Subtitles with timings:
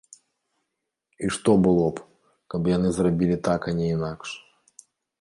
[1.27, 2.07] І што было б,
[2.55, 4.29] каб яны зрабілі так, а не інакш?